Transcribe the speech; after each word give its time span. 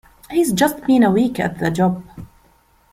He’s 0.31 0.51
just 0.51 0.83
been 0.87 1.03
a 1.03 1.11
week 1.11 1.39
at 1.39 1.59
the 1.59 1.69
job. 1.69 2.01